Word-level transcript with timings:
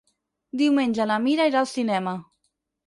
Diumenge 0.61 1.07
na 1.11 1.21
Mira 1.27 1.49
irà 1.53 1.63
al 1.63 1.71
cinema. 1.77 2.17